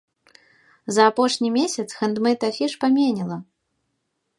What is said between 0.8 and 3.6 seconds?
За апошні месяц хэндмэйд-афіш паменела.